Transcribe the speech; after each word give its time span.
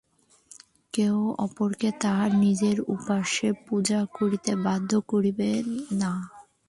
কেহই 0.93 1.35
অপরকে 1.45 1.89
তাহার 2.01 2.31
নিজের 2.43 2.77
উপাস্য 2.95 3.37
পূজা 3.65 3.99
করিতে 4.17 4.51
বাধ্য 4.65 4.91
করিবে 5.07 5.49
না। 5.93 6.11